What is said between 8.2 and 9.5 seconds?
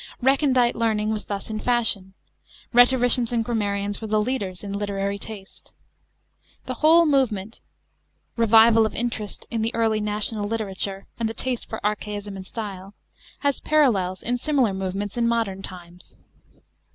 revival of interest